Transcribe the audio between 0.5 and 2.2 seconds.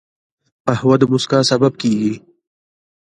قهوه د مسکا سبب کېږي